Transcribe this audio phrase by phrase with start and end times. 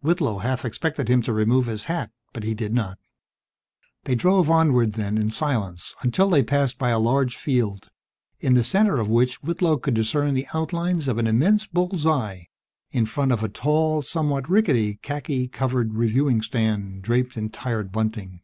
[0.00, 2.98] Whitlow half expected him to remove his hat, but he did not.
[4.04, 7.90] They drove onward, then, in silence, until they passed by a large field,
[8.40, 12.48] in the center of which Whitlow could discern the outlines of an immense bull's eye,
[12.92, 18.40] in front of a tall, somewhat rickety khaki colored reviewing stand, draped in tired bunting.